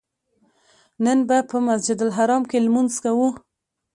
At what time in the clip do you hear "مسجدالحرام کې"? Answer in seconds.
1.67-2.57